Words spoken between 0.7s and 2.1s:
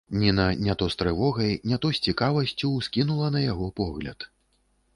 то з трывогай, не то з